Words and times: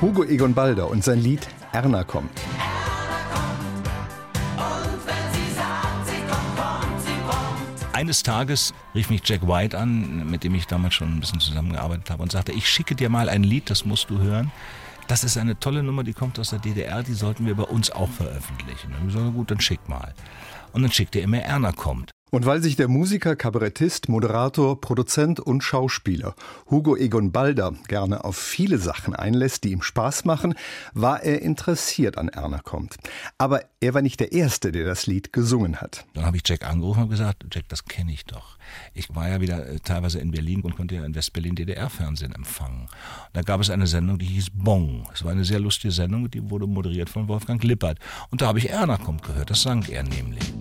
Hugo 0.00 0.24
Egon 0.24 0.54
Balder 0.54 0.88
und 0.88 1.04
sein 1.04 1.20
Lied 1.20 1.46
Erna 1.72 2.04
kommt. 2.04 2.30
Eines 7.92 8.22
Tages 8.22 8.72
rief 8.94 9.10
mich 9.10 9.20
Jack 9.22 9.46
White 9.46 9.76
an, 9.76 10.30
mit 10.30 10.42
dem 10.42 10.54
ich 10.54 10.66
damals 10.66 10.94
schon 10.94 11.14
ein 11.14 11.20
bisschen 11.20 11.40
zusammengearbeitet 11.40 12.08
habe, 12.08 12.22
und 12.22 12.32
sagte, 12.32 12.52
ich 12.52 12.66
schicke 12.66 12.94
dir 12.94 13.10
mal 13.10 13.28
ein 13.28 13.42
Lied, 13.42 13.68
das 13.68 13.84
musst 13.84 14.08
du 14.08 14.18
hören. 14.20 14.50
Das 15.06 15.22
ist 15.22 15.36
eine 15.36 15.60
tolle 15.60 15.82
Nummer, 15.82 16.02
die 16.02 16.14
kommt 16.14 16.38
aus 16.38 16.48
der 16.48 16.60
DDR, 16.60 17.02
die 17.02 17.12
sollten 17.12 17.44
wir 17.44 17.54
bei 17.54 17.64
uns 17.64 17.90
auch 17.90 18.08
veröffentlichen. 18.08 18.94
Und 19.02 19.08
ich 19.08 19.12
so, 19.12 19.30
gut, 19.32 19.50
dann 19.50 19.60
schick 19.60 19.86
mal. 19.86 20.14
Und 20.72 20.80
dann 20.80 20.92
schickt 20.92 21.14
er 21.14 21.24
immer 21.24 21.40
Erna 21.40 21.72
kommt. 21.72 22.10
Und 22.30 22.46
weil 22.46 22.62
sich 22.62 22.76
der 22.76 22.88
Musiker, 22.88 23.34
Kabarettist, 23.36 24.08
Moderator, 24.08 24.80
Produzent 24.80 25.40
und 25.40 25.62
Schauspieler 25.62 26.34
Hugo 26.70 26.96
Egon 26.96 27.32
Balder 27.32 27.72
gerne 27.88 28.24
auf 28.24 28.36
viele 28.36 28.78
Sachen 28.78 29.14
einlässt, 29.14 29.64
die 29.64 29.72
ihm 29.72 29.82
Spaß 29.82 30.24
machen, 30.24 30.54
war 30.94 31.22
er 31.22 31.42
interessiert 31.42 32.18
an 32.18 32.28
Erna 32.28 32.60
kommt. 32.60 32.96
Aber 33.38 33.62
er 33.80 33.94
war 33.94 34.02
nicht 34.02 34.20
der 34.20 34.32
Erste, 34.32 34.72
der 34.72 34.84
das 34.84 35.06
Lied 35.06 35.32
gesungen 35.32 35.80
hat. 35.80 36.04
Dann 36.14 36.24
habe 36.24 36.36
ich 36.36 36.42
Jack 36.46 36.66
angerufen 36.66 37.04
und 37.04 37.10
gesagt, 37.10 37.44
Jack, 37.52 37.68
das 37.68 37.84
kenne 37.84 38.12
ich 38.12 38.24
doch. 38.24 38.58
Ich 38.94 39.14
war 39.14 39.28
ja 39.28 39.40
wieder 39.40 39.66
äh, 39.66 39.80
teilweise 39.80 40.20
in 40.20 40.30
Berlin 40.30 40.60
und 40.62 40.76
konnte 40.76 40.94
ja 40.94 41.04
in 41.04 41.14
Westberlin 41.14 41.56
DDR-Fernsehen 41.56 42.32
empfangen. 42.32 42.88
Da 43.32 43.42
gab 43.42 43.60
es 43.60 43.70
eine 43.70 43.86
Sendung, 43.86 44.18
die 44.18 44.26
hieß 44.26 44.50
Bong. 44.52 45.08
Es 45.12 45.24
war 45.24 45.32
eine 45.32 45.44
sehr 45.44 45.60
lustige 45.60 45.92
Sendung, 45.92 46.30
die 46.30 46.48
wurde 46.50 46.66
moderiert 46.66 47.10
von 47.10 47.26
Wolfgang 47.28 47.62
Lippert. 47.64 47.98
Und 48.30 48.42
da 48.42 48.46
habe 48.46 48.58
ich 48.58 48.70
Erna 48.70 48.96
kommt 48.96 49.22
gehört, 49.22 49.50
das 49.50 49.62
sang 49.62 49.84
er 49.88 50.02
nämlich. 50.02 50.52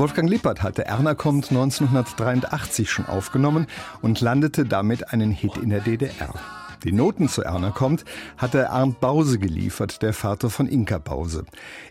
Wolfgang 0.00 0.30
Lippert 0.30 0.62
hatte 0.62 0.86
Erna 0.86 1.14
kommt 1.14 1.50
1983 1.50 2.90
schon 2.90 3.04
aufgenommen 3.04 3.66
und 4.00 4.22
landete 4.22 4.64
damit 4.64 5.12
einen 5.12 5.30
Hit 5.30 5.58
in 5.58 5.68
der 5.68 5.80
DDR. 5.80 6.32
Die 6.84 6.92
Noten 6.92 7.28
zu 7.28 7.42
Erna 7.42 7.70
kommt 7.70 8.06
hatte 8.38 8.70
Arndt 8.70 9.00
Bause 9.00 9.38
geliefert, 9.38 10.00
der 10.00 10.14
Vater 10.14 10.48
von 10.48 10.66
Inka 10.66 10.96
Bause. 10.96 11.44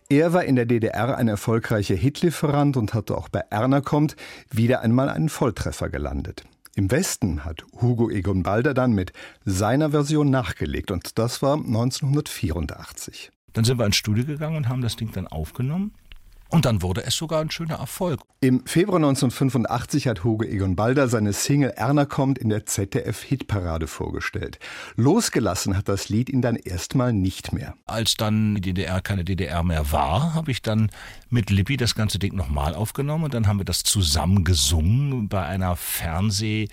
Er 0.09 0.33
war 0.33 0.43
in 0.43 0.55
der 0.55 0.65
DDR 0.65 1.17
ein 1.17 1.27
erfolgreicher 1.27 1.93
Hitlieferant 1.93 2.77
und 2.77 2.95
hatte 2.95 3.15
auch 3.15 3.29
bei 3.29 3.43
Erna 3.51 3.81
kommt 3.81 4.15
wieder 4.49 4.81
einmal 4.81 5.09
einen 5.09 5.29
Volltreffer 5.29 5.89
gelandet. 5.89 6.45
Im 6.73 6.89
Westen 6.89 7.45
hat 7.45 7.63
Hugo 7.79 8.09
Egon 8.09 8.41
Balder 8.41 8.73
dann 8.73 8.93
mit 8.93 9.13
seiner 9.45 9.91
Version 9.91 10.31
nachgelegt 10.31 10.89
und 10.89 11.19
das 11.19 11.43
war 11.43 11.57
1984. 11.57 13.31
Dann 13.59 13.65
sind 13.65 13.77
wir 13.77 13.85
ins 13.85 13.97
Studio 13.97 14.23
gegangen 14.23 14.55
und 14.55 14.69
haben 14.69 14.81
das 14.81 14.95
Ding 14.95 15.11
dann 15.11 15.27
aufgenommen. 15.27 15.91
Und 16.47 16.63
dann 16.63 16.81
wurde 16.81 17.03
es 17.03 17.17
sogar 17.17 17.41
ein 17.41 17.51
schöner 17.51 17.75
Erfolg. 17.75 18.21
Im 18.39 18.65
Februar 18.65 18.95
1985 18.95 20.07
hat 20.07 20.23
Hugo 20.23 20.45
Egon 20.45 20.77
Balder 20.77 21.09
seine 21.09 21.33
Single 21.33 21.71
Erna 21.71 22.05
kommt 22.05 22.39
in 22.39 22.47
der 22.47 22.65
ZDF-Hitparade 22.65 23.87
vorgestellt. 23.87 24.59
Losgelassen 24.95 25.75
hat 25.75 25.89
das 25.89 26.07
Lied 26.07 26.29
ihn 26.29 26.41
dann 26.41 26.55
erstmal 26.55 27.11
nicht 27.11 27.51
mehr. 27.51 27.73
Als 27.85 28.15
dann 28.15 28.55
die 28.55 28.61
DDR 28.61 29.01
keine 29.01 29.25
DDR 29.25 29.61
mehr 29.61 29.91
war, 29.91 30.33
habe 30.33 30.51
ich 30.51 30.61
dann 30.61 30.89
mit 31.29 31.49
Lippi 31.49 31.75
das 31.75 31.95
ganze 31.95 32.17
Ding 32.17 32.37
nochmal 32.37 32.75
aufgenommen 32.75 33.25
und 33.25 33.33
dann 33.33 33.45
haben 33.45 33.59
wir 33.59 33.65
das 33.65 33.83
zusammen 33.83 34.45
gesungen 34.45 35.27
bei 35.27 35.45
einer 35.45 35.75
Fernseh- 35.75 36.69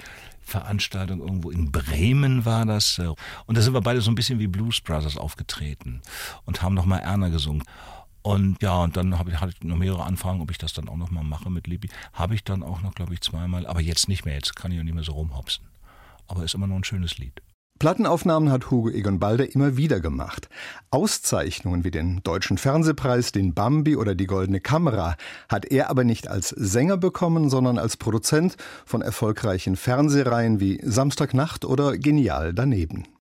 Veranstaltung 0.47 1.20
irgendwo 1.20 1.50
in 1.50 1.72
Bremen 1.72 2.44
war 2.44 2.64
das. 2.64 2.98
Und 2.98 3.58
da 3.58 3.61
sind 3.61 3.75
wir 3.75 3.80
beide 3.80 4.00
so 4.00 4.11
ein 4.11 4.14
bisschen 4.14 4.39
wie 4.39 4.47
Blues 4.47 4.80
Brothers 4.80 5.16
aufgetreten 5.16 6.00
und 6.44 6.62
haben 6.62 6.75
nochmal 6.75 7.00
Erna 7.00 7.28
gesungen. 7.28 7.64
Und 8.22 8.62
ja, 8.62 8.83
und 8.83 8.97
dann 8.97 9.19
habe 9.19 9.30
ich, 9.30 9.41
hatte 9.41 9.53
ich 9.55 9.62
noch 9.62 9.77
mehrere 9.77 10.05
Anfragen, 10.05 10.41
ob 10.41 10.50
ich 10.50 10.58
das 10.58 10.72
dann 10.72 10.88
auch 10.88 10.97
noch 10.97 11.11
mal 11.11 11.22
mache 11.22 11.50
mit 11.50 11.66
Libby. 11.66 11.91
Habe 12.12 12.34
ich 12.34 12.42
dann 12.42 12.62
auch 12.62 12.80
noch, 12.83 12.94
glaube 12.94 13.14
ich, 13.14 13.20
zweimal. 13.20 13.66
Aber 13.66 13.80
jetzt 13.80 14.08
nicht 14.08 14.25
mehr. 14.25 14.34
Jetzt 14.34 14.56
kann 14.56 14.72
ich 14.72 14.80
auch 14.80 14.84
nicht 14.84 14.94
mehr 14.94 15.05
so 15.05 15.12
rumhopsen. 15.12 15.64
Aber 16.27 16.42
ist 16.42 16.55
immer 16.55 16.66
noch 16.66 16.77
ein 16.77 16.84
schönes 16.84 17.19
Lied. 17.19 17.41
Plattenaufnahmen 17.78 18.50
hat 18.50 18.70
Hugo 18.70 18.91
Egon 18.91 19.19
Balder 19.19 19.54
immer 19.54 19.76
wieder 19.76 20.00
gemacht. 20.00 20.48
Auszeichnungen 20.91 21.84
wie 21.84 21.91
den 21.91 22.22
Deutschen 22.22 22.59
Fernsehpreis, 22.59 23.32
den 23.32 23.54
Bambi 23.54 23.97
oder 23.97 24.14
die 24.14 24.26
Goldene 24.26 24.60
Kamera 24.60 25.16
hat 25.48 25.66
er 25.66 25.91
aber 25.91 26.04
nicht 26.04 26.28
als 26.28 26.50
Sänger 26.50 26.97
bekommen, 26.97 27.50
sondern 27.50 27.78
als 27.78 27.97
Produzent 27.97 28.56
von 28.84 29.03
erfolgreichen 29.03 29.76
Fernsehreihen 29.76 30.60
wie 30.60 30.81
Samstagnacht 30.82 31.64
oder 31.64 31.98
Genial 31.98 32.54
daneben. 32.54 33.06